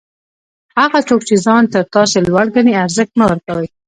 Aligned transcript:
هغه 0.79 0.99
څوک 1.07 1.21
چي 1.27 1.35
ځان 1.45 1.63
تر 1.73 1.83
تاسي 1.93 2.19
لوړ 2.27 2.45
ګڼي؛ 2.55 2.73
ارزښت 2.83 3.11
مه 3.17 3.25
ورکوئ! 3.29 3.67